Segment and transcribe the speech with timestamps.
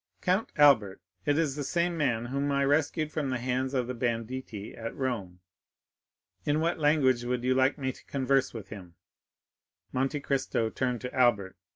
[0.21, 3.93] "Count Albert; it is the same man whom I rescued from the hands of the
[3.93, 5.41] banditti at Rome."
[6.43, 8.95] "In what language would you like me to converse with him?"
[9.91, 11.55] Monte Cristo turned to Albert.